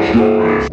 [0.00, 0.69] Joyce.